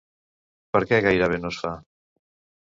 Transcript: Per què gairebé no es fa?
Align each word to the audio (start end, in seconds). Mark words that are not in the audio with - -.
Per 0.77 0.81
què 0.93 0.99
gairebé 1.09 1.39
no 1.45 1.53
es 1.55 1.63
fa? 1.67 1.75